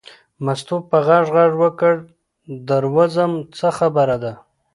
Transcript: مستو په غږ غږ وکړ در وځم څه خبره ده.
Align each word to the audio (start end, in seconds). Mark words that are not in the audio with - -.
مستو 0.45 0.75
په 0.89 0.97
غږ 1.07 1.25
غږ 1.35 1.51
وکړ 1.63 1.93
در 2.69 2.83
وځم 2.95 3.31
څه 3.57 3.67
خبره 3.77 4.17
ده. 4.23 4.33